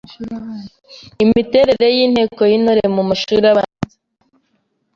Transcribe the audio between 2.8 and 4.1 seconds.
mu mashuri abanza